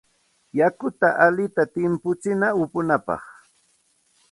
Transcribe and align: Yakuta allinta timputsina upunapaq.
Yakuta 0.59 1.07
allinta 1.25 1.63
timputsina 1.73 2.47
upunapaq. 2.63 3.23